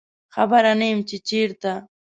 خبر 0.35 0.63
نه 0.79 0.85
یمه 0.89 1.03
چې 1.09 1.17
چیرته 1.27 1.73